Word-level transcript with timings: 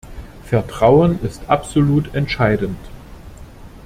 Vertrauen 0.45 1.19
ist 1.23 1.47
absolut 1.47 2.15
entscheidend. 2.15 2.79